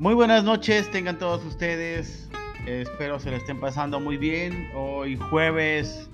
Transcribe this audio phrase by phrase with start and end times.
[0.00, 2.30] Muy buenas noches, tengan todos ustedes.
[2.66, 4.70] Espero se le estén pasando muy bien.
[4.72, 6.08] Hoy jueves,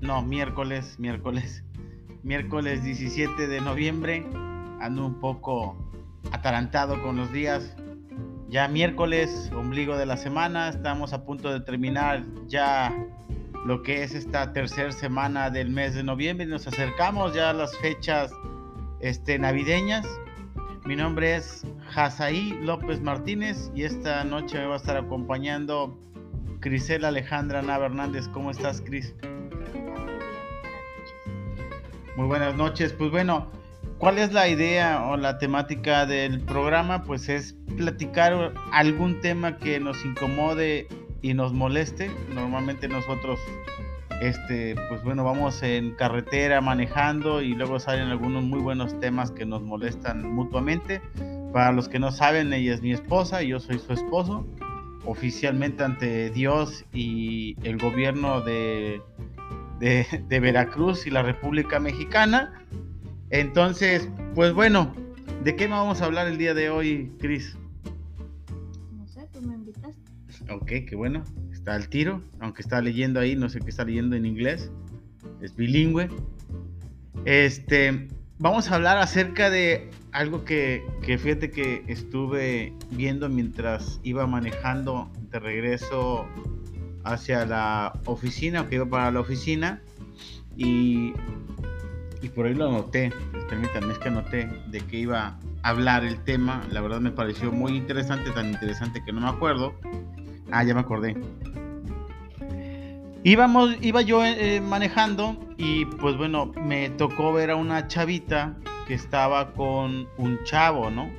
[0.00, 1.62] no, miércoles, miércoles,
[2.22, 4.26] miércoles 17 de noviembre.
[4.80, 5.76] Ando un poco
[6.32, 7.76] atarantado con los días.
[8.48, 12.90] Ya miércoles, ombligo de la semana, estamos a punto de terminar ya
[13.66, 16.46] lo que es esta tercera semana del mes de noviembre.
[16.46, 18.32] Nos acercamos ya a las fechas
[19.00, 20.06] este, navideñas.
[20.86, 25.98] Mi nombre es Jasaí López Martínez y esta noche me va a estar acompañando
[26.60, 28.28] Crisela Alejandra Nava Hernández.
[28.28, 29.12] ¿Cómo estás, Cris?
[32.16, 32.92] Muy buenas noches.
[32.92, 33.50] Pues bueno,
[33.98, 37.02] ¿cuál es la idea o la temática del programa?
[37.02, 40.86] Pues es platicar algún tema que nos incomode
[41.20, 42.12] y nos moleste.
[42.32, 43.40] Normalmente nosotros
[44.20, 49.44] este, pues bueno, vamos en carretera manejando y luego salen algunos muy buenos temas que
[49.44, 51.02] nos molestan mutuamente.
[51.52, 54.46] Para los que no saben, ella es mi esposa y yo soy su esposo,
[55.04, 59.00] oficialmente ante Dios y el gobierno de,
[59.80, 62.64] de, de Veracruz y la República Mexicana.
[63.30, 64.94] Entonces, pues bueno,
[65.44, 67.56] ¿de qué vamos a hablar el día de hoy, Cris?
[68.92, 70.00] No sé, tú me invitaste.
[70.50, 71.24] Ok, qué bueno
[71.66, 74.70] al tiro, aunque está leyendo ahí, no sé qué está leyendo en inglés,
[75.40, 76.08] es bilingüe.
[77.24, 78.08] Este,
[78.38, 85.10] vamos a hablar acerca de algo que, que fíjate que estuve viendo mientras iba manejando
[85.30, 86.26] de regreso
[87.04, 89.80] hacia la oficina, o que iba para la oficina,
[90.56, 91.12] y,
[92.22, 93.12] y por ahí lo anoté,
[93.48, 97.52] permítanme, es que anoté de que iba a hablar el tema, la verdad me pareció
[97.52, 99.74] muy interesante, tan interesante que no me acuerdo.
[100.50, 101.16] Ah, ya me acordé.
[103.24, 109.52] Iba yo eh, manejando y pues bueno, me tocó ver a una chavita que estaba
[109.52, 111.10] con un chavo, ¿no?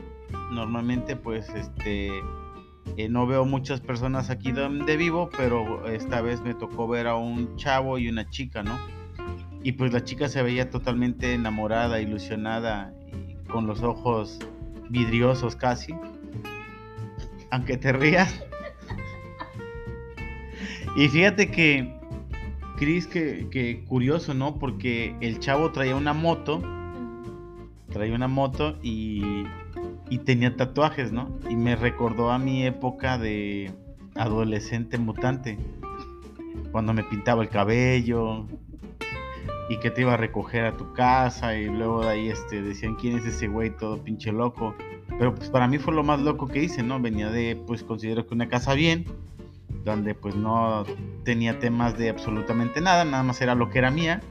[0.51, 2.11] Normalmente pues este
[2.95, 7.15] eh, no veo muchas personas aquí donde vivo, pero esta vez me tocó ver a
[7.15, 8.79] un chavo y una chica, ¿no?
[9.61, 14.39] Y pues la chica se veía totalmente enamorada, ilusionada, y con los ojos
[14.89, 15.93] vidriosos casi.
[17.51, 18.43] Aunque te rías.
[20.97, 21.93] Y fíjate que
[22.75, 24.55] Cris, que, curioso, ¿no?
[24.55, 26.59] Porque el chavo traía una moto,
[27.91, 29.43] traía una moto y,
[30.09, 31.37] y tenía tatuajes, ¿no?
[31.51, 33.71] Y me recordó a mi época de
[34.15, 35.59] adolescente mutante,
[36.71, 38.47] cuando me pintaba el cabello
[39.69, 42.95] y que te iba a recoger a tu casa y luego de ahí este, decían
[42.95, 44.73] quién es ese güey todo pinche loco.
[45.19, 46.99] Pero pues para mí fue lo más loco que hice, ¿no?
[46.99, 49.05] Venía de, pues considero que una casa bien,
[49.87, 50.83] donde pues no
[51.23, 54.21] tenía temas de absolutamente nada, nada más era lo que era mía.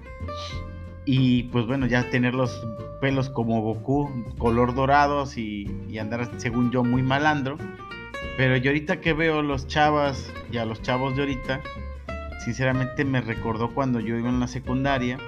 [1.05, 2.67] Y pues bueno, ya tener los
[3.01, 5.67] pelos como Goku, color dorados y,
[5.99, 7.57] andar según yo muy malandro.
[8.37, 11.61] Pero yo ahorita que veo los chavas y a los chavos de ahorita,
[12.45, 15.19] sinceramente me recordó cuando yo iba en la secundaria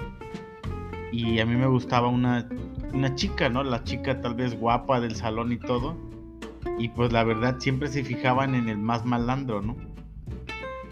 [1.11, 2.47] y a mí me gustaba una,
[2.93, 3.63] una chica, ¿no?
[3.63, 5.97] La chica tal vez guapa del salón y todo.
[6.79, 9.77] Y pues la verdad siempre se fijaban en el más malandro, ¿no?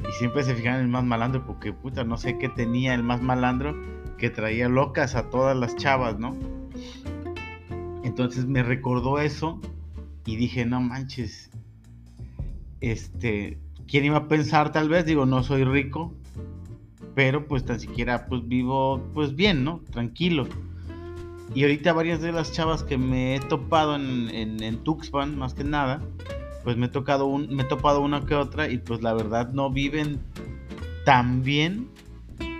[0.03, 3.03] Y siempre se fijan en el más malandro porque puta, no sé qué tenía el
[3.03, 3.75] más malandro
[4.19, 6.37] que traía locas a todas las chavas, ¿no?
[8.03, 9.61] Entonces me recordó eso
[10.25, 11.51] y dije, no manches,
[12.81, 13.59] este,
[13.89, 15.07] ¿quién iba a pensar tal vez?
[15.07, 16.15] Digo, no soy rico,
[17.15, 19.81] pero pues tan siquiera pues vivo pues bien, ¿no?
[19.91, 20.47] Tranquilo.
[21.55, 24.31] Y ahorita varias de las chavas que me he topado en,
[24.63, 26.03] en Tuxpan, más que nada,
[26.66, 29.53] pues me he tocado un, me he topado una que otra y pues la verdad
[29.53, 30.19] no viven
[31.04, 31.88] tan bien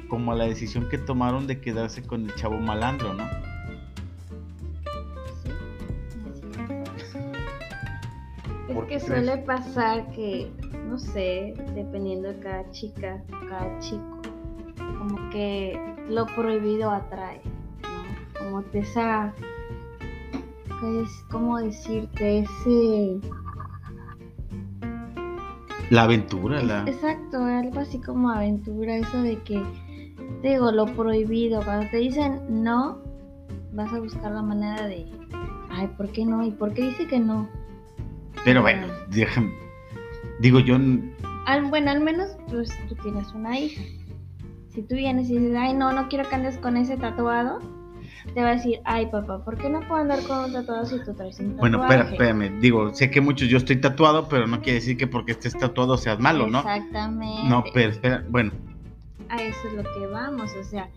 [0.09, 3.25] como la decisión que tomaron de quedarse con el chavo malandro, ¿no?
[8.69, 10.53] Es que suele pasar que,
[10.89, 14.23] no sé, dependiendo de cada chica, cada chico,
[14.99, 15.77] como que
[16.09, 17.41] lo prohibido atrae,
[17.83, 18.39] ¿no?
[18.39, 19.35] Como esa,
[21.03, 23.19] es como decirte, ese
[25.91, 26.85] la aventura, la...
[26.87, 29.63] Exacto, algo así como aventura, eso de que,
[30.43, 32.99] digo, lo prohibido, cuando te dicen no,
[33.73, 35.07] vas a buscar la manera de,
[35.71, 36.45] ay, ¿por qué no?
[36.45, 37.49] ¿Y por qué dice que no?
[38.45, 38.87] Pero bueno,
[40.41, 40.77] digo yo...
[41.47, 43.83] Al, bueno, al menos pues tú tienes una hija.
[44.69, 47.61] Si tú vienes y dices, ay, no, no quiero que andes con ese tatuado,
[48.35, 51.03] te va a decir, ay papá, ¿por qué no puedo andar con un tatuado si
[51.05, 51.77] tú traes un tatuaje?
[51.77, 55.07] Bueno, espera, espérame, digo, sé que muchos yo estoy tatuado, pero no quiere decir que
[55.07, 56.59] porque estés tatuado seas malo, ¿no?
[56.59, 57.49] Exactamente.
[57.49, 58.53] No, pero espera, bueno.
[59.29, 60.89] A eso es lo que vamos, o sea,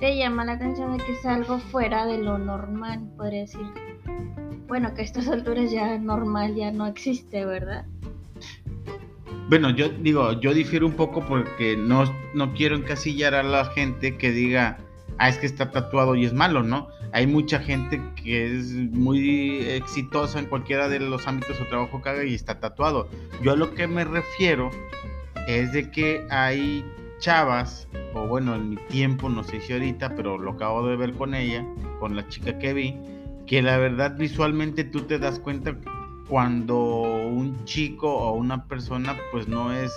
[0.00, 3.66] te llama la atención de que es algo fuera de lo normal, podría decir.
[4.66, 7.84] Bueno, que a estas alturas ya normal ya no existe, ¿verdad?
[9.48, 12.04] Bueno, yo digo, yo difiero un poco porque no,
[12.34, 14.78] no quiero encasillar a la gente que diga,
[15.18, 16.88] ah, es que está tatuado y es malo, ¿no?
[17.12, 22.08] Hay mucha gente que es muy exitosa en cualquiera de los ámbitos o trabajo que
[22.08, 23.08] haga y está tatuado.
[23.42, 24.70] Yo a lo que me refiero
[25.46, 26.84] es de que hay
[27.18, 31.12] chavas, o bueno, en mi tiempo, no sé si ahorita, pero lo acabo de ver
[31.14, 31.64] con ella,
[31.98, 32.96] con la chica que vi,
[33.46, 35.76] que la verdad visualmente tú te das cuenta
[36.28, 39.92] cuando un chico o una persona pues no es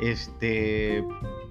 [0.00, 1.04] este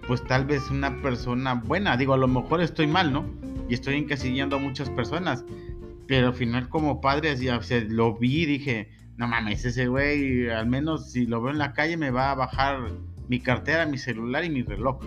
[0.07, 3.25] pues tal vez una persona buena digo a lo mejor estoy mal no
[3.69, 5.45] y estoy encasillando a muchas personas
[6.07, 7.47] pero al final como padre así,
[7.87, 11.73] lo vi y dije no mames ese güey al menos si lo veo en la
[11.73, 12.91] calle me va a bajar
[13.27, 14.99] mi cartera mi celular y mi reloj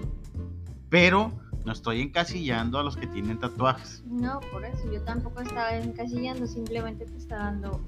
[0.88, 1.32] pero
[1.66, 4.04] no estoy encasillando a los que tienen tatuajes.
[4.06, 7.81] No, por eso yo tampoco estaba encasillando, simplemente te estaba dando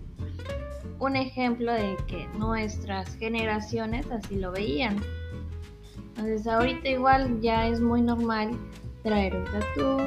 [0.98, 4.96] un ejemplo de que nuestras generaciones así lo veían.
[6.18, 8.50] Entonces ahorita igual ya es muy normal
[9.04, 9.98] traer un tatú,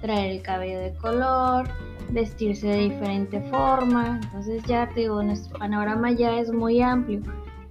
[0.00, 1.68] traer el cabello de color,
[2.10, 4.20] vestirse de diferente forma.
[4.22, 7.22] Entonces ya te digo, nuestro panorama ya es muy amplio.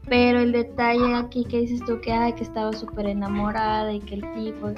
[0.09, 4.15] Pero el detalle aquí que dices tú que, ay, que estaba súper enamorada y que
[4.15, 4.71] el tipo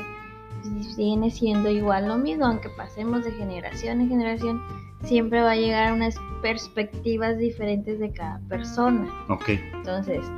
[0.97, 4.61] viene siendo igual lo mismo, aunque pasemos de generación en generación,
[5.03, 9.07] siempre va a llegar a unas perspectivas diferentes de cada persona.
[9.29, 9.49] Ok.
[9.73, 10.29] Entonces,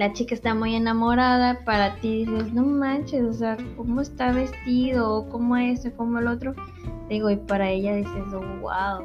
[0.00, 5.18] la chica está muy enamorada, para ti dices, no manches, o sea, ¿cómo está vestido?
[5.18, 5.90] O ¿Cómo esto?
[5.94, 6.54] ¿Cómo el otro?
[7.10, 8.24] Digo, y para ella dices,
[8.62, 9.04] wow.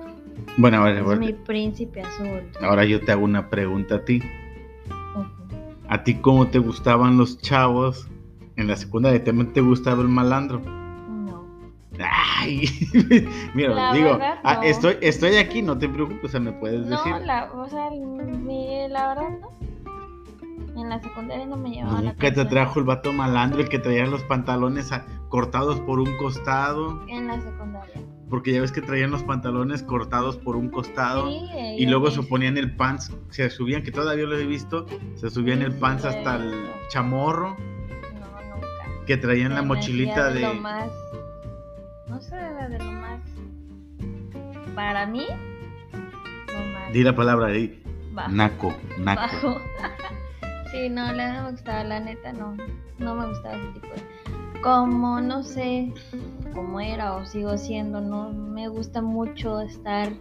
[0.56, 2.50] Bueno, a ver, es mi príncipe azul.
[2.62, 4.22] Ahora yo te hago una pregunta a ti.
[5.90, 8.08] ¿A ti cómo te gustaban los chavos
[8.56, 10.62] en la secundaria también te gustaba el malandro.
[10.62, 11.44] No.
[12.00, 12.70] Ay,
[13.54, 17.12] mira, digo, ah, estoy, estoy aquí, no te preocupes, o sea, me puedes decir.
[17.12, 19.75] No, la, o sea, la verdad no.
[20.76, 24.06] En la secundaria no me llevaba Nunca te trajo el vato malandro, el que traía
[24.06, 24.92] los pantalones
[25.30, 27.02] cortados por un costado.
[27.08, 28.02] En la secundaria.
[28.30, 32.58] Porque ya ves que traían los pantalones cortados por un costado y luego se ponían
[32.58, 36.54] el pants, se subían, que todavía lo he visto, se subían el pants hasta el
[36.90, 37.56] chamorro
[39.06, 40.42] que traían la mochilita de...
[40.42, 40.90] Lo más,
[42.08, 43.22] no sé, de lo más...
[44.74, 45.26] Para mí,
[45.92, 46.92] lo más...
[46.92, 47.82] Di la palabra ahí.
[48.30, 49.62] Naco, naco.
[50.76, 52.56] sí, no, no me gustaba, la neta, no.
[52.98, 54.62] No me gustaba ese tipo de...
[54.62, 55.94] Como, no sé
[56.54, 60.12] cómo era o sigo siendo, no me gusta mucho estar,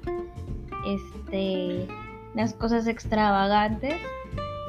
[0.87, 1.87] este,
[2.35, 3.95] las cosas extravagantes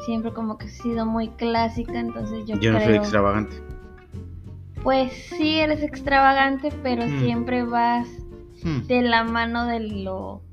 [0.06, 3.56] siempre como que he sido muy clásica, entonces yo, yo no soy extravagante
[4.86, 7.20] pues sí eres extravagante, pero hmm.
[7.20, 8.08] siempre vas
[8.64, 8.82] hmm.
[8.82, 10.44] de la mano de lo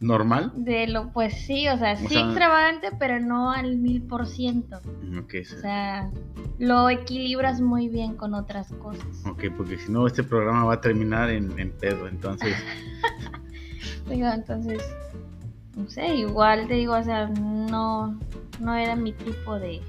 [0.00, 0.52] normal.
[0.56, 4.80] De lo, pues sí, o sea, sí extravagante, pero no al mil por ciento.
[4.80, 6.10] O sea,
[6.58, 9.24] lo equilibras muy bien con otras cosas.
[9.26, 12.56] Ok, porque si no, este programa va a terminar en, en pedo, entonces.
[14.08, 14.82] digo, entonces,
[15.76, 18.18] no sé, igual te digo, o sea, no,
[18.58, 19.82] no era mi tipo de,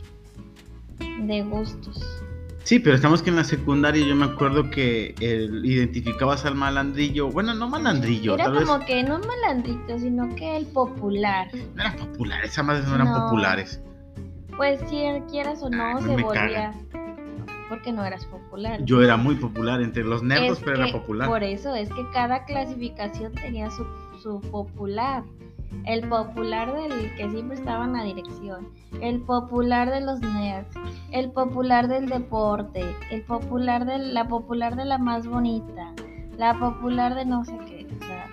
[0.99, 2.03] de gustos.
[2.63, 7.29] Sí, pero estamos que en la secundaria yo me acuerdo que el, identificabas al malandrillo,
[7.29, 8.35] bueno, no malandrillo.
[8.35, 11.47] Era como que no malandrito, sino que el popular.
[11.75, 13.81] No eran populares, esas madres no eran populares.
[14.55, 16.73] Pues si quieras o no, se volvía.
[17.67, 18.83] Porque no eras popular.
[18.83, 21.27] Yo era muy popular entre los nerdos, pero era popular.
[21.27, 23.85] Por eso, es que cada clasificación tenía su,
[24.21, 25.23] su popular
[25.85, 28.69] el popular del que siempre estaba en la dirección,
[29.01, 30.75] el popular de los nerds,
[31.11, 35.93] el popular del deporte, el popular de la popular de la más bonita,
[36.37, 38.27] la popular de no sé qué, o sea,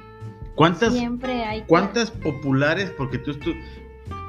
[0.54, 3.33] ¿cuántas siempre hay cuántas populares porque tú,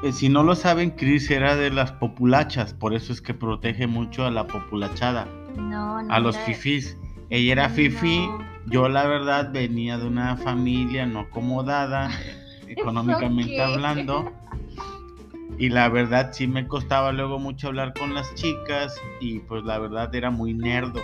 [0.04, 3.88] eh, si no lo saben, Chris era de las populachas, por eso es que protege
[3.88, 5.28] mucho a la populachada.
[5.58, 6.98] No, no a los fifís.
[7.30, 8.28] Ella era fifi,
[8.66, 12.10] yo la verdad venía de una familia no acomodada.
[12.70, 14.32] económicamente hablando.
[15.58, 19.78] Y la verdad sí me costaba luego mucho hablar con las chicas y pues la
[19.78, 21.02] verdad era muy nerdo.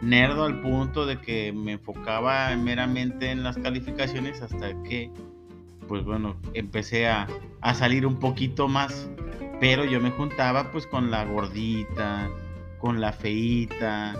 [0.00, 5.10] Nerdo al punto de que me enfocaba meramente en las calificaciones hasta que
[5.86, 7.28] pues bueno, empecé a,
[7.60, 9.08] a salir un poquito más.
[9.60, 12.28] Pero yo me juntaba pues con la gordita,
[12.80, 14.16] con la feita,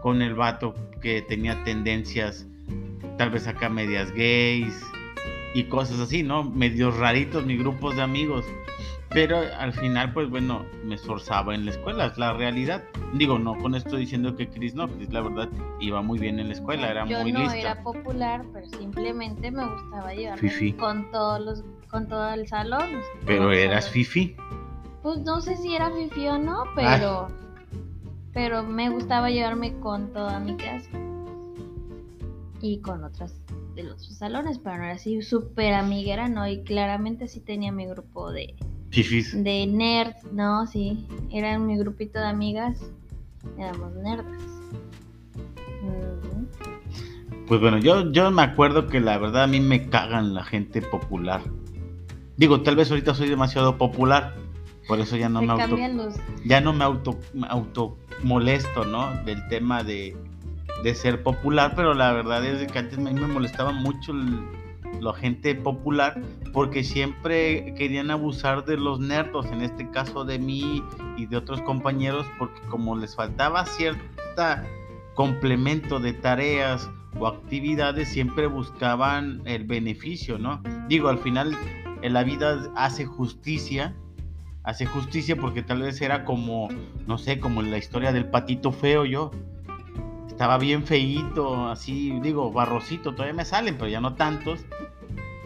[0.00, 2.46] con el vato que tenía tendencias
[3.16, 4.80] tal vez acá medias gays,
[5.56, 6.44] y cosas así, ¿no?
[6.44, 8.44] Medios raritos, mis grupos de amigos.
[9.08, 12.84] Pero al final, pues bueno, me esforzaba en la escuela, es la realidad.
[13.14, 15.48] Digo, no con esto diciendo que Chris no, Chris la verdad
[15.80, 17.56] iba muy bien en la escuela, era Yo muy no lista.
[17.58, 20.74] era popular, pero simplemente me gustaba llevarme Fifi.
[20.74, 23.00] con todos los, con todo el salón.
[23.24, 24.08] Pero eras salones.
[24.10, 24.36] fifi.
[25.02, 27.28] Pues no sé si era fifi o no, pero
[28.34, 30.90] pero me gustaba llevarme con toda mi clase
[32.60, 33.40] y con otras
[33.76, 37.86] de los salones, pero no era así súper amiguera, no, y claramente sí tenía mi
[37.86, 38.56] grupo de,
[38.90, 39.44] Fifis.
[39.44, 42.80] de nerds, no, sí, era mi grupito de amigas,
[43.58, 44.42] éramos nerdas.
[45.82, 46.48] Ujú.
[47.46, 50.80] Pues bueno, yo, yo me acuerdo que la verdad a mí me cagan la gente
[50.80, 51.42] popular.
[52.36, 54.34] Digo, tal vez ahorita soy demasiado popular,
[54.88, 56.14] por eso ya no Se me auto, los
[56.44, 59.14] ya no me auto, me auto molesto, ¿no?
[59.24, 60.16] Del tema de,
[60.82, 64.12] de ser popular, pero la verdad es que antes a mí me molestaba mucho
[65.00, 66.20] la gente popular
[66.52, 70.82] porque siempre querían abusar de los nerdos, en este caso de mí
[71.16, 74.64] y de otros compañeros, porque como les faltaba cierta
[75.14, 80.62] complemento de tareas o actividades, siempre buscaban el beneficio, ¿no?
[80.88, 81.56] Digo, al final
[82.02, 83.96] en la vida hace justicia,
[84.62, 86.68] hace justicia porque tal vez era como,
[87.06, 89.30] no sé, como la historia del patito feo yo.
[90.36, 94.60] Estaba bien feíto, así, digo, barrosito, todavía me salen, pero ya no tantos.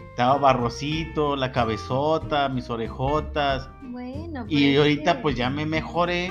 [0.09, 3.69] Estaba barrosito, la cabezota, mis orejotas.
[3.83, 6.29] bueno, Y pero ahorita que- pues ya me mejoré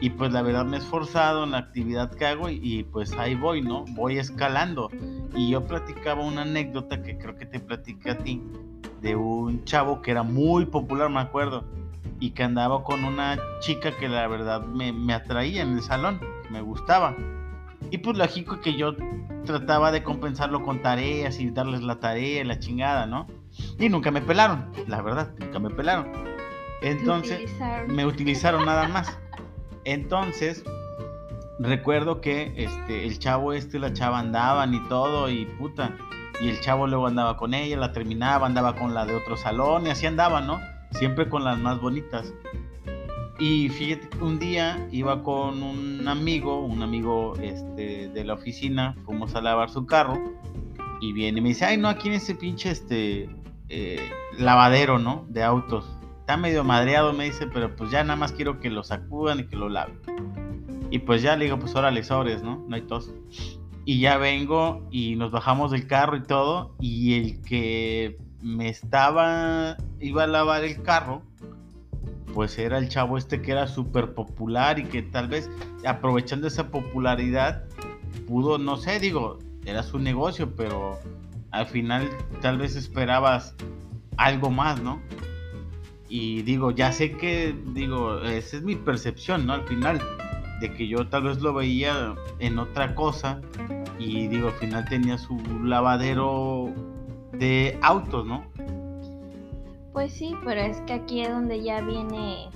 [0.00, 3.12] y pues la verdad me he esforzado en la actividad que hago y, y, pues
[3.18, 3.84] ahí voy, ¿no?
[3.96, 4.88] Voy escalando.
[5.34, 8.40] Y yo platicaba una anécdota que creo que te platiqué a ti
[9.02, 11.64] de un chavo que era muy popular, me acuerdo,
[12.20, 16.20] y que andaba con una chica que la verdad me, me atraía en el salón,
[16.50, 17.16] me gustaba.
[17.90, 18.94] Y pues lógico que yo
[19.44, 23.26] trataba de compensarlo con tareas y darles la tarea y la chingada, ¿no?
[23.78, 26.12] Y nunca me pelaron, la verdad, nunca me pelaron.
[26.82, 27.94] Entonces, utilizaron.
[27.94, 29.18] me utilizaron nada más.
[29.84, 30.64] Entonces,
[31.58, 35.96] recuerdo que este, el chavo este y la chava andaban y todo, y puta.
[36.40, 39.86] Y el chavo luego andaba con ella, la terminaba, andaba con la de otro salón,
[39.86, 40.60] y así andaba, ¿no?
[40.90, 42.34] Siempre con las más bonitas.
[43.38, 49.34] Y fíjate un día iba con un amigo, un amigo este, de la oficina, fuimos
[49.34, 50.18] a lavar su carro,
[51.00, 53.28] y viene y me dice, ay, no, aquí en ese pinche este,
[53.68, 55.26] eh, lavadero, ¿no?
[55.28, 55.86] De autos.
[56.20, 59.44] Está medio madreado, me dice, pero pues ya nada más quiero que lo sacudan y
[59.44, 60.00] que lo laven.
[60.90, 62.64] Y pues ya le digo, pues órale, sobres, ¿no?
[62.68, 63.12] No hay tos.
[63.84, 66.74] Y ya vengo y nos bajamos del carro y todo.
[66.80, 71.22] Y el que me estaba, iba a lavar el carro,
[72.36, 75.48] pues era el chavo este que era súper popular y que tal vez
[75.86, 77.64] aprovechando esa popularidad
[78.28, 81.00] pudo, no sé, digo, era su negocio, pero
[81.50, 82.10] al final
[82.42, 83.54] tal vez esperabas
[84.18, 85.00] algo más, ¿no?
[86.10, 89.54] Y digo, ya sé que, digo, esa es mi percepción, ¿no?
[89.54, 89.98] Al final,
[90.60, 93.40] de que yo tal vez lo veía en otra cosa
[93.98, 96.70] y digo, al final tenía su lavadero
[97.32, 98.44] de autos, ¿no?
[99.96, 102.50] Pues sí, pero es que aquí es donde ya viene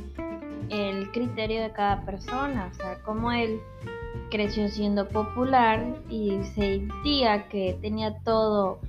[0.69, 3.63] el criterio de cada persona, o sea, como él
[4.31, 8.81] creció siendo popular y sentía que tenía todo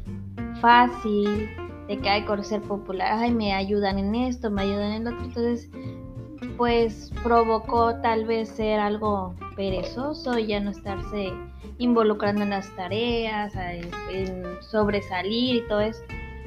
[0.59, 1.49] fácil,
[1.87, 5.11] de que hay por ser popular, ay, me ayudan en esto, me ayudan en lo
[5.11, 5.69] otro, entonces
[6.57, 11.31] pues provocó tal vez ser algo perezoso y ya no estarse
[11.77, 13.53] involucrando en las tareas,
[14.11, 16.01] en sobresalir y todo eso.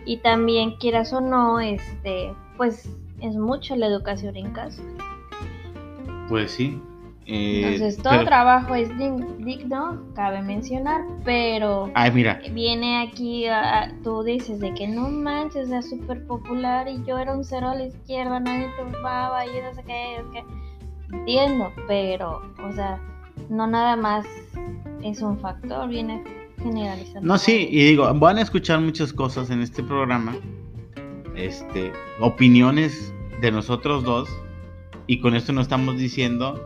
[0.06, 2.88] Y también, quieras o no, este, pues
[3.20, 4.82] es mucho la educación en casa.
[6.28, 6.80] Pues sí.
[7.26, 13.46] eh, Entonces, todo pero- trabajo es dig- digno, cabe mencionar, pero Ay, mira, viene aquí,
[13.46, 17.68] a- tú dices de que no manches, es súper popular y yo era un cero
[17.70, 20.44] a la izquierda, nadie te tomaba y no sé qué, es que
[21.16, 23.00] entiendo, pero, o sea,
[23.48, 24.26] no nada más
[25.02, 26.22] es un factor, viene
[26.62, 27.20] generalizando.
[27.26, 30.36] No, sí, y digo, van a escuchar muchas cosas en este programa,
[31.36, 34.28] este, opiniones de nosotros dos,
[35.06, 36.62] y con esto no estamos diciendo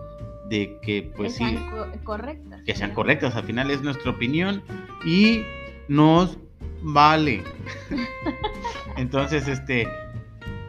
[0.49, 2.63] de que, pues que sí, sean co- correctas.
[2.65, 4.63] que sean correctas, al final es nuestra opinión
[5.05, 5.43] y
[5.89, 6.39] nos
[6.83, 7.43] vale.
[8.97, 9.89] Entonces, este,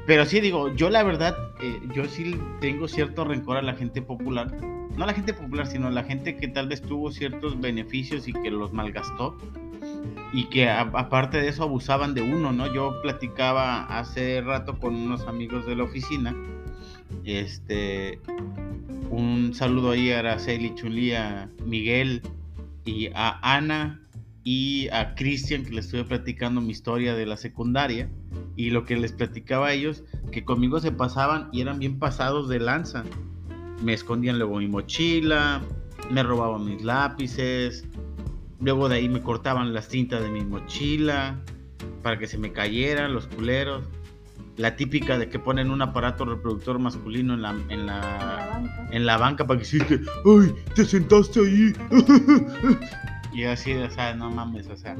[0.05, 4.01] pero sí digo, yo la verdad, eh, yo sí tengo cierto rencor a la gente
[4.01, 4.47] popular,
[4.99, 8.51] no la gente popular, sino la gente que tal vez tuvo ciertos beneficios y que
[8.51, 9.37] los malgastó
[10.33, 12.71] y que aparte de eso abusaban de uno, ¿no?
[12.73, 16.35] Yo platicaba hace rato con unos amigos de la oficina,
[17.23, 18.19] este,
[19.09, 22.21] un saludo ahí a Araceli Chulí, a Miguel
[22.83, 24.01] y a Ana
[24.43, 28.09] y a Cristian que les estuve platicando mi historia de la secundaria
[28.57, 30.03] y lo que les platicaba a ellos
[30.33, 33.05] que conmigo se pasaban y eran bien pasados de lanza.
[33.81, 35.61] Me escondían luego mi mochila,
[36.09, 37.85] me robaban mis lápices,
[38.59, 41.39] luego de ahí me cortaban las cintas de mi mochila
[42.03, 43.83] para que se me cayeran los culeros.
[44.57, 49.17] La típica de que ponen un aparato reproductor masculino en la, en la, en la
[49.17, 50.53] banca para que siente, ¡ay!
[50.75, 51.73] ¡Te sentaste ahí!
[53.33, 54.97] y así, o sea, no mames, o sea.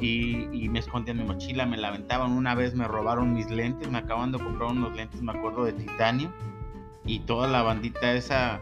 [0.00, 2.32] Y, y, me escondían mi mochila, me la aventaban.
[2.32, 5.74] Una vez me robaron mis lentes, me acaban de comprar unos lentes, me acuerdo, de
[5.74, 6.32] titanio.
[7.08, 8.60] Y toda la bandita esa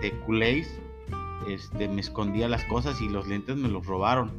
[0.00, 0.80] de culés,
[1.48, 4.30] este, me escondía las cosas y los lentes me los robaron.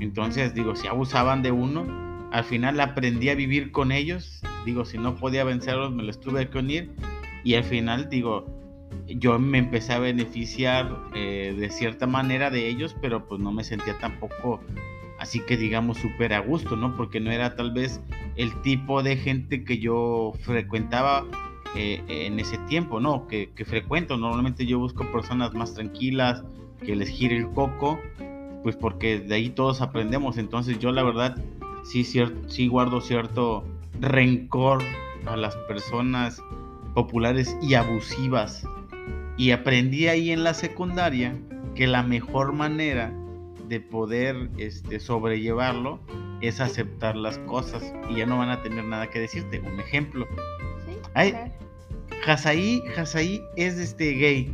[0.00, 1.86] Entonces, digo, si abusaban de uno,
[2.32, 4.42] al final aprendí a vivir con ellos.
[4.66, 6.90] Digo, si no podía vencerlos, me los tuve que unir.
[7.44, 8.46] Y al final, digo,
[9.06, 13.62] yo me empecé a beneficiar eh, de cierta manera de ellos, pero pues no me
[13.62, 14.60] sentía tampoco
[15.20, 16.96] así que digamos súper a gusto, ¿no?
[16.96, 18.00] Porque no era tal vez
[18.36, 21.26] el tipo de gente que yo frecuentaba
[21.76, 23.26] eh, en ese tiempo, ¿no?
[23.26, 24.16] Que, que, frecuento.
[24.16, 26.42] Normalmente yo busco personas más tranquilas,
[26.84, 27.98] que les gire el coco,
[28.62, 30.38] pues porque de ahí todos aprendemos.
[30.38, 31.36] Entonces yo la verdad
[31.84, 33.64] sí, sí guardo cierto
[34.00, 34.82] rencor
[35.26, 36.42] a las personas
[36.94, 38.64] populares y abusivas.
[39.36, 41.34] Y aprendí ahí en la secundaria
[41.74, 43.12] que la mejor manera
[43.68, 46.00] de poder este, sobrellevarlo
[46.40, 49.60] es aceptar las cosas y ya no van a tener nada que decirte.
[49.60, 50.26] Un ejemplo.
[51.16, 51.34] Sí,
[52.26, 54.52] Hasaí, es este gay.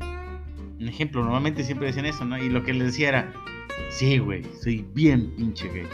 [0.80, 2.38] Un ejemplo, normalmente siempre decían eso, ¿no?
[2.38, 3.32] Y lo que le decía era,
[3.90, 5.86] sí, güey, soy bien pinche gay.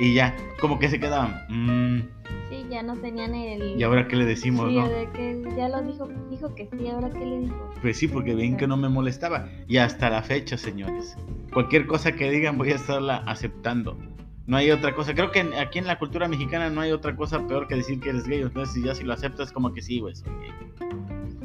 [0.00, 1.44] Y ya, como que se quedaban.
[1.48, 2.00] Mmm,
[2.48, 3.78] sí, ya no tenían el.
[3.78, 7.10] ¿Y ahora qué le decimos, sí, De que ya lo dijo, dijo que sí, ahora
[7.10, 7.70] qué le dijo.
[7.80, 9.48] Pues sí, porque ven que no me molestaba.
[9.68, 11.16] Y hasta la fecha, señores.
[11.52, 13.98] Cualquier cosa que digan voy a estarla aceptando.
[14.46, 15.14] No hay otra cosa.
[15.14, 18.10] Creo que aquí en la cultura mexicana no hay otra cosa peor que decir que
[18.10, 18.42] eres gay.
[18.42, 20.14] Entonces, ya si lo aceptas, como que sí, güey,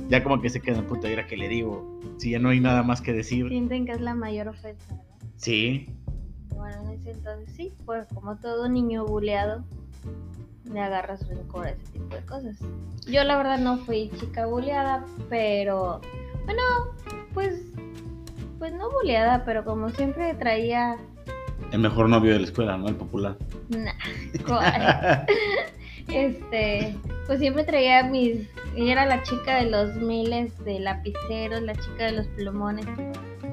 [0.10, 2.00] Ya como que se queda en puta, ¿y que le digo?
[2.18, 3.48] Si ya no hay nada más que decir.
[3.48, 5.03] Sienten que es la mayor ofensa, ¿no?
[5.38, 5.88] Sí.
[6.56, 9.63] Bueno, en ese entonces sí, pues como todo niño buleado,
[10.65, 12.59] le agarras rencor a ese tipo de cosas.
[13.07, 16.01] Yo la verdad no fui chica buleada, pero
[16.46, 16.62] bueno,
[17.33, 17.62] pues
[18.59, 20.98] pues no buleada, pero como siempre traía
[21.72, 22.88] el mejor novio de la escuela, ¿no?
[22.88, 23.38] El popular.
[23.70, 23.94] Nah,
[26.08, 26.96] este,
[27.27, 32.05] pues siempre traía mis ella era la chica de los miles de lapiceros, la chica
[32.05, 32.86] de los plumones.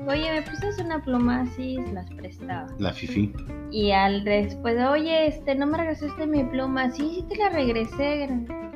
[0.06, 1.40] Oye, ¿me prestas una pluma?
[1.40, 2.68] así, las prestaba.
[2.78, 3.32] La fifi.
[3.70, 6.90] Y al después, oye, este, no me regresaste mi pluma.
[6.90, 8.28] Sí, sí te la regresé.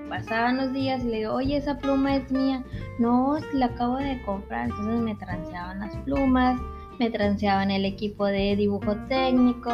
[0.09, 2.65] Pasaban los días y le digo, oye, esa pluma es mía.
[2.99, 4.71] No, la acabo de comprar.
[4.71, 6.61] Entonces me transeaban las plumas,
[7.01, 9.71] me transeaban el equipo de dibujo técnico.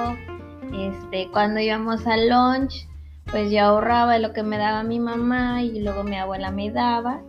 [0.72, 2.86] Este, cuando íbamos al lunch,
[3.32, 7.20] pues yo ahorraba lo que me daba mi mamá y luego mi abuela me daba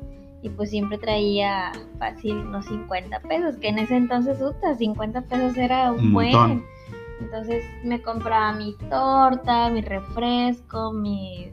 [0.44, 5.58] y pues siempre traía fácil unos 50 pesos, que en ese entonces, puta, 50 pesos
[5.58, 6.64] era un, buen.
[7.20, 11.52] Entonces me compraba mi torta, mi refresco, mi,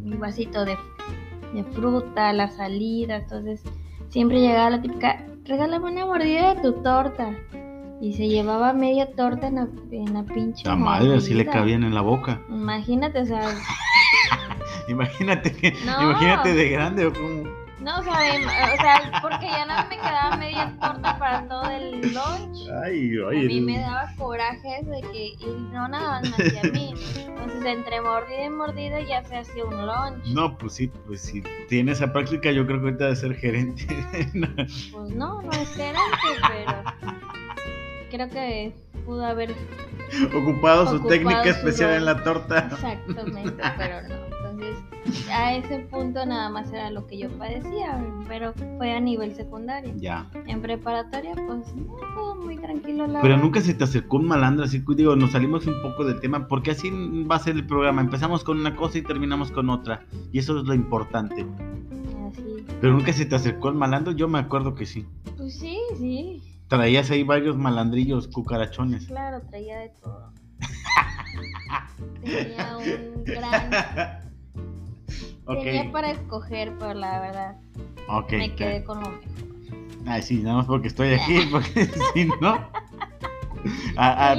[0.00, 0.78] mi vasito de,
[1.52, 3.62] de, fruta, la salida, entonces
[4.08, 7.36] siempre llegaba la típica, regálame una mordida de tu torta.
[8.00, 10.68] Y se llevaba media torta en la, en la pinche.
[10.68, 12.42] La madre, así le cabían en la boca.
[12.48, 13.54] Imagínate, o sea.
[14.88, 17.66] imagínate que, imagínate de grande o como.
[17.86, 22.00] No, o sea, o sea, porque ya no me quedaba media torta para todo el
[22.00, 22.68] lunch.
[22.84, 26.94] Ay, ay, a mí me daba coraje de que y no nada más hacia mí.
[27.16, 30.24] Entonces, entre mordida y mordida ya se hacía un lunch.
[30.34, 33.86] No, pues sí, pues si tiene esa práctica, yo creo que ahorita debe ser gerente.
[34.92, 36.00] pues no, no es gerente,
[36.48, 37.15] pero
[38.10, 39.54] creo que pudo haber
[40.34, 42.68] ocupado, su técnica especial en la torta.
[42.72, 44.36] Exactamente, pero no.
[44.50, 49.34] Entonces, a ese punto nada más era lo que yo padecía, pero fue a nivel
[49.34, 49.92] secundario.
[49.96, 50.30] Ya.
[50.46, 53.06] En preparatoria, pues no, todo muy tranquilo.
[53.06, 56.04] La pero nunca se te acercó un malandro, así que digo, nos salimos un poco
[56.04, 58.00] del tema, porque así va a ser el programa.
[58.00, 61.46] Empezamos con una cosa y terminamos con otra, y eso es lo importante.
[62.28, 62.64] Así.
[62.80, 65.06] Pero nunca se te acercó el malandro, yo me acuerdo que sí.
[65.36, 66.55] Pues sí, sí.
[66.68, 69.06] Traías ahí varios malandrillos, cucarachones.
[69.06, 70.32] Claro, traía de todo.
[72.24, 73.70] Tenía un gran.
[75.46, 77.56] Tenía para escoger, pero la verdad.
[78.32, 79.36] me quedé con lo mejor.
[80.06, 82.68] Ay, sí, nada más porque estoy aquí, porque si no.
[83.96, 84.36] A, a.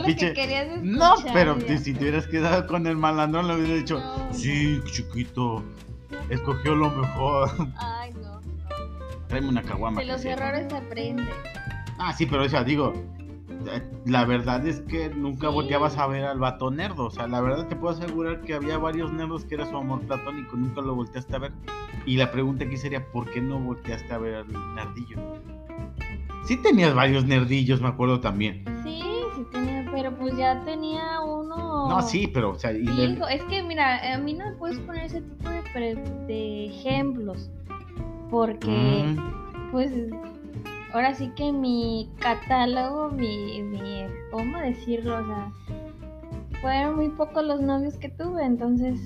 [0.83, 5.63] No, pero si te hubieras quedado con el malandrón, le hubiera dicho: Sí, chiquito,
[6.29, 7.49] escogió lo mejor.
[7.75, 8.39] Ay, no.
[8.39, 9.27] no.
[9.27, 9.99] Tráeme una caguama.
[9.99, 11.25] De los errores se aprende.
[11.97, 12.93] Ah, sí, pero o sea, digo,
[13.71, 17.05] eh, la verdad es que nunca volteabas a ver al vato nerdo.
[17.05, 20.01] O sea, la verdad te puedo asegurar que había varios nerdos que era su amor
[20.01, 21.51] platónico, nunca lo volteaste a ver.
[22.05, 25.17] Y la pregunta aquí sería, ¿por qué no volteaste a ver al nerdillo?
[26.45, 28.63] Sí tenías varios nerdillos, me acuerdo también.
[28.83, 29.03] Sí,
[29.35, 31.89] sí tenía, pero pues ya tenía uno...
[31.89, 32.71] No, sí, pero, o sea...
[32.71, 35.95] Es que, mira, a mí no me puedes poner ese tipo de,
[36.27, 37.49] de ejemplos,
[38.29, 39.71] porque, mm.
[39.71, 39.91] pues
[40.93, 45.19] ahora sí que mi catálogo, mi, mi, ¿cómo decirlo?
[45.19, 45.51] O sea,
[46.61, 48.99] fueron muy pocos los novios que tuve, entonces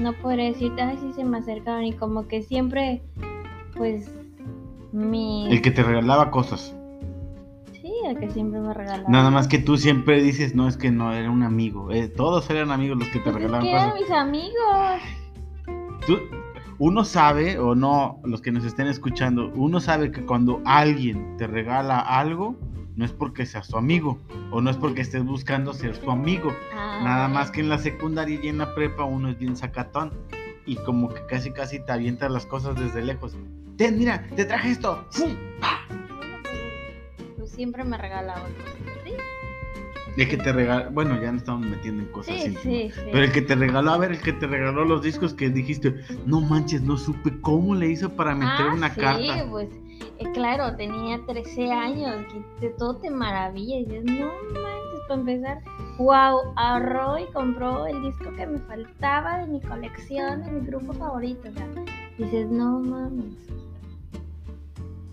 [0.00, 3.02] no podré decirte, ay, sí se me acercaron y como que siempre,
[3.76, 4.10] pues,
[4.92, 5.48] mi...
[5.50, 6.74] El que te regalaba cosas.
[7.72, 9.08] Sí, el que siempre me regalaba.
[9.08, 11.90] Nada más que tú siempre dices, no, es que no, era un amigo.
[11.92, 13.82] Eh, todos eran amigos los que te pues regalaban cosas.
[13.82, 15.00] eran mis amigos.
[16.06, 16.18] Tú,
[16.78, 21.46] uno sabe, o no, los que nos estén escuchando, uno sabe que cuando alguien te
[21.46, 22.56] regala algo,
[22.96, 24.18] no es porque sea su amigo,
[24.50, 26.52] o no es porque estés buscando ser su amigo.
[26.74, 30.12] Ah, Nada más que en la secundaria y en la prepa uno es bien sacatón.
[30.64, 33.36] Y como que casi casi te avientas las cosas desde lejos.
[33.76, 35.04] Ten, mira, te traje esto.
[35.10, 35.36] ¡Fum!
[37.36, 38.42] Pues siempre me regalaba
[40.16, 42.90] el que te regaló, bueno, ya no estamos metiendo en cosas así.
[43.12, 45.94] Pero el que te regaló, a ver, el que te regaló los discos que dijiste,
[46.24, 49.46] no manches, no supe cómo le hizo para meter ah, una sí, carta.
[49.50, 49.68] pues,
[50.18, 52.16] eh, claro, tenía 13 años,
[52.60, 53.76] que todo te maravilla.
[53.78, 55.62] Y dices, no manches, para empezar,
[55.98, 60.94] wow, ahorró y compró el disco que me faltaba de mi colección, de mi grupo
[60.94, 61.48] favorito.
[61.48, 61.68] O sea,
[62.16, 63.34] dices, no mames.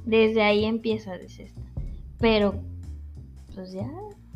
[0.05, 1.53] Desde ahí empieza, dices,
[2.19, 2.55] pero,
[3.53, 3.89] pues ya,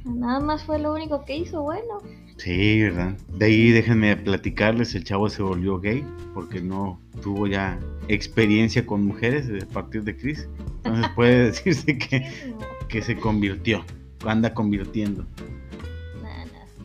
[0.08, 2.00] Nada más fue lo único que hizo, bueno.
[2.38, 3.18] Sí, ¿verdad?
[3.34, 9.04] De ahí déjenme platicarles, el chavo se volvió gay porque no tuvo ya experiencia con
[9.06, 10.48] mujeres a partir de Chris.
[10.84, 12.56] Entonces puede decirse que,
[12.88, 13.84] que se convirtió,
[14.26, 15.26] anda convirtiendo.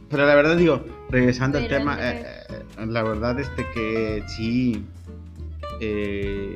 [0.08, 4.84] Pero la verdad digo, regresando al tema, eh, eh, la verdad este que sí...
[5.80, 6.54] Eh,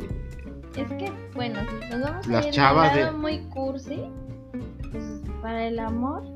[0.77, 3.11] es que, bueno, si nos vamos las a ir chavas de...
[3.13, 4.03] muy cursi,
[4.93, 5.05] pues
[5.41, 6.36] para el amor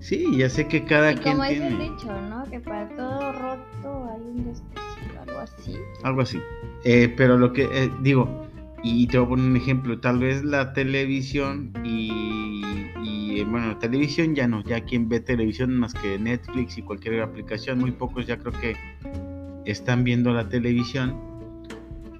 [0.00, 1.70] Sí, ya sé que cada quien como tiene.
[1.70, 2.44] Como es el dicho, ¿no?
[2.44, 5.76] Que para todo roto hay un descosido, algo así.
[6.04, 6.38] Algo así.
[6.84, 8.46] Eh, pero lo que eh, digo,
[8.82, 12.62] y te voy a poner un ejemplo, tal vez la televisión y,
[13.02, 16.82] y, eh, bueno, la televisión ya no, ya quien ve televisión más que Netflix y
[16.82, 18.76] cualquier aplicación, muy pocos ya creo que
[19.64, 21.26] están viendo la televisión.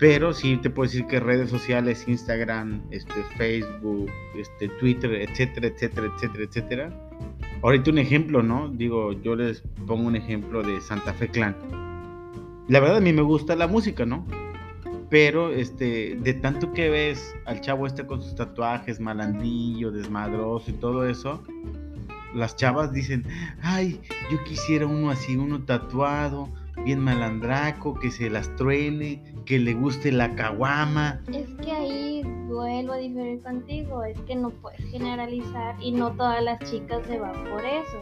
[0.00, 6.08] Pero sí te puedo decir que redes sociales, Instagram, este, Facebook, este, Twitter, etcétera, etcétera,
[6.14, 7.07] etcétera, etcétera,
[7.60, 8.68] Ahorita un ejemplo, ¿no?
[8.68, 11.56] Digo, yo les pongo un ejemplo de Santa Fe Clan.
[12.68, 14.24] La verdad a mí me gusta la música, ¿no?
[15.10, 20.74] Pero este, de tanto que ves al chavo este con sus tatuajes, malandillo, desmadroso y
[20.74, 21.42] todo eso,
[22.32, 23.24] las chavas dicen,
[23.62, 26.48] ay, yo quisiera uno así, uno tatuado,
[26.84, 31.20] bien malandraco, que se las truene, que le guste la caguama.
[31.32, 32.22] Es que ahí
[32.58, 37.18] vuelvo a diferir contigo, es que no puedes generalizar y no todas las chicas se
[37.18, 38.00] van por eso.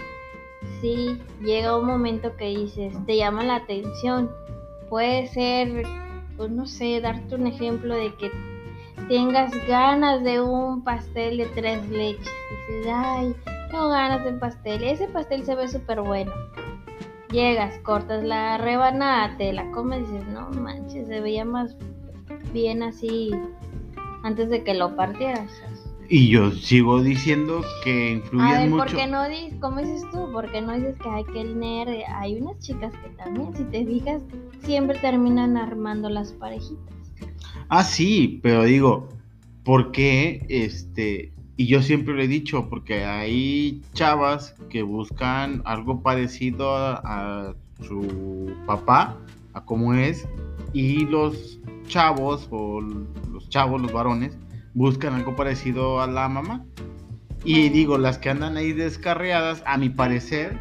[0.81, 4.31] Sí, llega un momento que dices, te llama la atención.
[4.89, 5.85] Puede ser,
[6.37, 8.31] pues no sé, darte un ejemplo de que
[9.09, 12.27] tengas ganas de un pastel de tres leches.
[12.69, 13.37] Dices, ay,
[13.71, 14.83] tengo ganas de pastel.
[14.85, 16.33] Ese pastel se ve súper bueno
[17.31, 21.77] llegas, cortas la rebanada, te la comes y dices, no manches, se veía más
[22.53, 23.31] bien así
[24.27, 25.51] antes de que lo partieras.
[26.09, 28.85] Y yo sigo diciendo que influye a ver, mucho.
[28.85, 30.31] ¿por qué no dices, cómo dices tú?
[30.33, 32.03] porque no dices que hay que el nerd?
[32.15, 34.23] Hay unas chicas que también, si te fijas,
[34.63, 36.95] siempre terminan armando las parejitas.
[37.69, 39.09] Ah, sí, pero digo,
[39.65, 46.03] ¿por qué este y yo siempre lo he dicho, porque hay chavas que buscan algo
[46.03, 49.17] parecido a, su papá,
[49.55, 50.29] a cómo es,
[50.75, 51.59] y los
[51.89, 52.81] chavos o
[53.47, 54.37] los chavos, los varones,
[54.75, 56.65] buscan algo parecido a la mamá.
[57.45, 60.59] Y digo, las que andan ahí descarriadas, a mi parecer,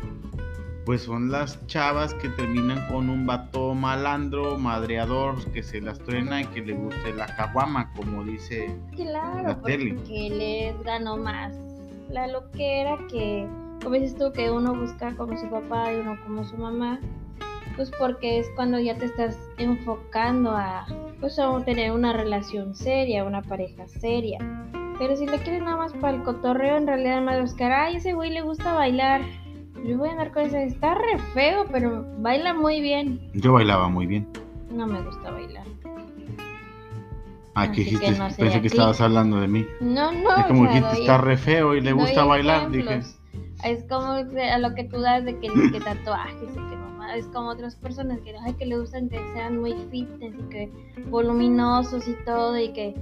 [0.86, 6.42] pues son las chavas que terminan con un vato malandro, madreador, que se las truena
[6.42, 9.96] y que le guste la caguama, como dice claro, la tele.
[10.04, 11.58] Que les ganó más
[12.12, 13.48] la loquera que,
[13.82, 17.00] como dices tú, que uno busca como su papá y uno como su mamá,
[17.76, 20.86] pues porque es cuando ya te estás enfocando a,
[21.20, 24.40] pues a tener una relación seria, una pareja seria.
[24.98, 28.14] Pero si le quieres nada más para el cotorreo, en realidad más buscar, ay, ese
[28.14, 29.22] güey le gusta bailar
[29.86, 30.64] yo voy a andar con ese.
[30.64, 33.20] Está re feo, pero baila muy bien.
[33.34, 34.28] Yo bailaba muy bien.
[34.72, 35.64] No me gusta bailar.
[37.54, 39.66] Ah, que dijiste, pensé que estabas hablando de mí.
[39.80, 40.36] No, no.
[40.38, 43.02] Es como dijiste, está re feo y le gusta bailar, dije.
[43.64, 46.85] Es como a lo que tú das de que, que tatuajes y que
[47.16, 50.72] es como otras personas que, ay, que le gustan que sean muy fitness y que
[51.10, 52.96] voluminosos y todo y que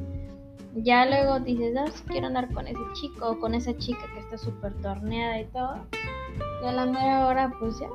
[0.75, 4.19] ya luego dices, ah, si quiero andar con ese chico o con esa chica que
[4.19, 5.75] está súper torneada y todo.
[6.63, 7.89] Y a la mera hora, pues ya,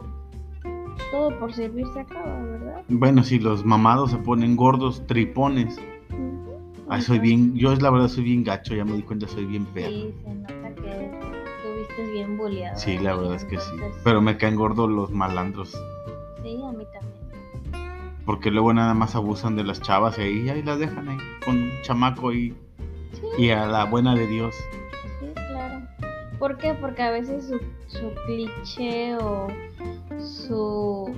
[1.11, 2.85] todo por servir se acaba, ¿verdad?
[2.89, 5.79] Bueno, si los mamados se ponen gordos, tripones.
[6.89, 9.45] Ay, soy bien, yo es la verdad soy bien gacho, ya me di cuenta, soy
[9.45, 9.89] bien feo.
[9.89, 11.11] Sí, se nota que
[11.63, 12.79] tuviste bien bulleado.
[12.79, 13.73] Sí, la verdad es que sí.
[14.05, 15.77] Pero me caen gordos los malandros.
[16.49, 18.25] Sí, a mí también.
[18.25, 21.57] Porque luego nada más abusan de las chavas y ahí, ahí las dejan ahí con
[21.57, 22.55] un chamaco y,
[23.37, 24.55] y a la buena de Dios.
[25.21, 25.83] Sí, claro.
[26.39, 26.73] ¿Por qué?
[26.73, 29.49] Porque a veces su, su cliché o
[30.19, 31.15] su,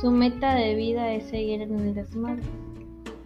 [0.00, 2.42] su meta de vida es seguir en el desmadre.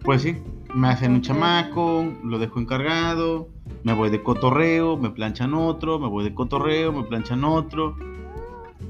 [0.03, 0.35] Pues sí,
[0.73, 3.47] me hacen un chamaco, lo dejo encargado,
[3.83, 7.95] me voy de cotorreo, me planchan otro, me voy de cotorreo, me planchan otro.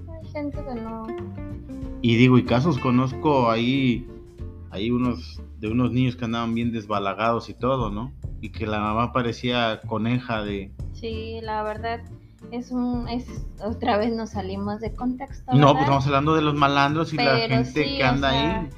[0.10, 1.06] Hay gente que no.
[2.02, 4.08] Y digo, y casos conozco ahí,
[4.72, 8.12] hay unos de unos niños que andaban bien desbalagados y todo, ¿no?
[8.42, 10.72] Y que la mamá parecía coneja de.
[10.94, 12.02] Sí, la verdad
[12.52, 15.54] es un es otra vez nos salimos de contexto.
[15.54, 18.70] No, pues estamos hablando de los malandros y la gente que anda ahí.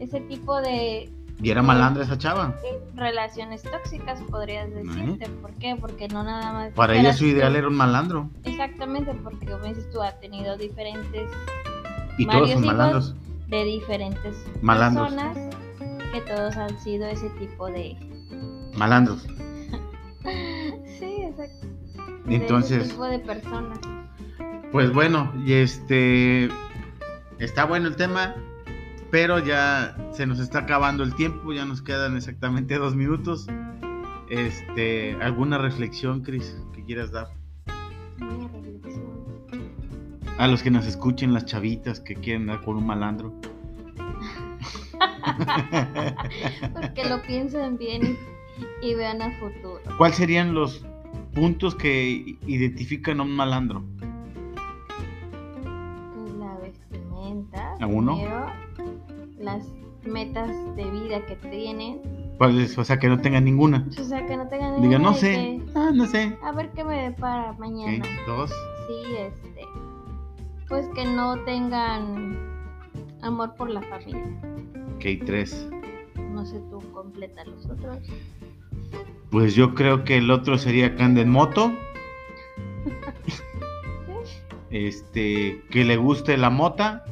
[0.00, 1.08] Ese tipo de
[1.42, 2.54] ¿Y era malandra esa chava?
[2.62, 5.28] Sí, relaciones tóxicas podrías decirte.
[5.42, 5.76] ¿Por qué?
[5.78, 6.72] Porque no nada más.
[6.72, 8.30] Para ella su ideal era un malandro.
[8.44, 11.30] Exactamente, porque como dices tú, ha tenido diferentes.
[12.18, 13.14] Y todos son malandros.
[13.48, 15.12] De diferentes malandros.
[15.12, 15.36] personas
[16.12, 17.96] que todos han sido ese tipo de.
[18.76, 19.22] Malandros.
[20.98, 21.66] sí, exacto.
[22.28, 22.78] Entonces.
[22.78, 23.78] ese tipo de personas.
[24.72, 26.48] Pues bueno, y este.
[27.38, 28.34] Está bueno el tema
[29.10, 33.46] pero ya se nos está acabando el tiempo, ya nos quedan exactamente dos minutos.
[34.28, 37.28] Este, ¿alguna reflexión, Cris, que quieras dar?
[40.38, 43.32] A los que nos escuchen, las chavitas que quieren dar con un malandro.
[46.72, 48.18] pues que lo piensen bien
[48.82, 49.80] y, vean a futuro.
[49.96, 50.84] ¿Cuáles serían los
[51.34, 53.82] puntos que identifican a un malandro?
[56.38, 57.74] La vestimenta.
[57.80, 58.18] ¿A uno?
[59.38, 59.64] las
[60.04, 62.00] metas de vida que tienen.
[62.38, 63.86] O sea, que no tengan ninguna.
[63.98, 64.88] O sea, que no tengan ninguna.
[64.88, 65.62] Diga, no sé.
[65.74, 66.36] Ah, no sé.
[66.42, 68.04] A ver qué me depara mañana.
[68.26, 68.50] Dos.
[68.86, 69.55] Sí, este.
[70.68, 72.36] Pues que no tengan
[73.22, 74.26] amor por la familia.
[74.96, 75.68] Ok, tres.
[76.32, 77.98] No sé, tú completa los otros.
[79.30, 81.72] Pues yo creo que el otro sería Canden Moto.
[84.70, 87.04] este, que le guste la mota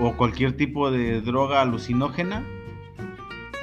[0.00, 2.44] o cualquier tipo de droga alucinógena.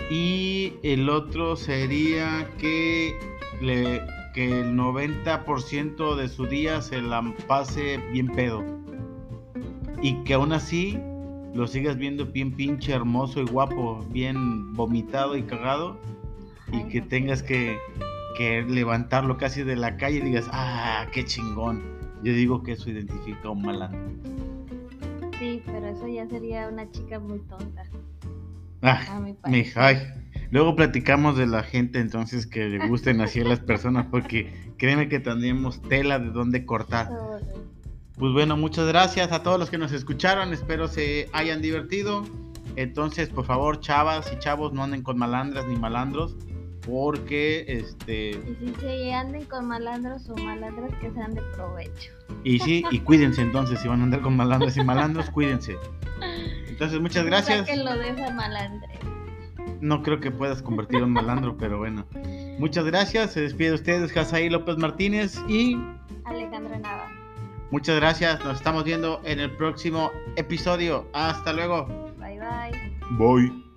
[0.10, 3.18] Y el otro sería que,
[3.62, 4.02] le,
[4.34, 8.79] que el 90% de su día se la pase bien pedo.
[10.02, 10.98] Y que aún así
[11.54, 15.98] lo sigas viendo bien pinche hermoso y guapo, bien vomitado y cagado.
[16.72, 17.78] Y que tengas que,
[18.38, 21.82] que levantarlo casi de la calle y digas, ah, qué chingón.
[22.24, 24.00] Yo digo que eso identifica a un malandro.
[25.40, 27.84] Sí, pero eso ya sería una chica muy tonta.
[28.82, 29.98] Ah, mi ay.
[30.52, 35.08] Luego platicamos de la gente entonces que le gusten así a las personas porque créeme
[35.10, 37.10] que tendríamos tela de dónde cortar.
[38.20, 42.26] Pues bueno, muchas gracias a todos los que nos escucharon, espero se hayan divertido.
[42.76, 46.36] Entonces, por favor, chavas y chavos, no anden con malandras ni malandros
[46.86, 52.12] porque este y si se anden con malandros o malandras que sean de provecho.
[52.44, 55.76] y sí y cuídense entonces si van a andar con malandras y malandros cuídense.
[56.68, 57.68] Entonces muchas gracias.
[57.68, 59.00] que lo de malandre.
[59.82, 62.06] No creo que puedas convertir en malandro pero bueno.
[62.58, 65.78] Muchas gracias se despide de ustedes Jasaí López Martínez y
[66.26, 67.19] Alejandra Nava
[67.72, 71.08] muchas gracias nos estamos viendo en el próximo episodio.
[71.14, 71.86] Hasta luego.
[72.18, 72.98] Bye bye.
[73.18, 73.69] Bye